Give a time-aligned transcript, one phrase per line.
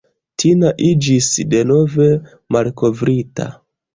[0.43, 2.09] Tina iĝis denove
[2.57, 3.49] "malkovrita".